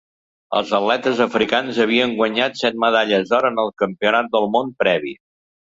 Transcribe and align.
Els 0.59 0.71
atletes 0.77 1.21
africans 1.25 1.81
havien 1.85 2.15
guanyat 2.23 2.59
set 2.65 2.81
medalles 2.87 3.31
d'or 3.35 3.53
en 3.53 3.65
el 3.67 3.73
Campionat 3.85 4.35
del 4.37 4.53
Món 4.57 4.79
previ. 4.85 5.17